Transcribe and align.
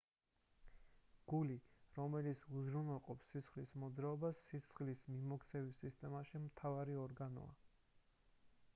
გული 1.31 1.57
რომელიც 1.97 2.45
უზრუნველყოფს 2.61 3.29
სისხლის 3.35 3.75
მოძრაობას 3.83 4.43
სისხლის 4.49 5.07
მიმოქცევის 5.13 5.81
სისტემაში 5.85 6.45
მთავარი 6.49 7.01
ორგანოა 7.07 7.57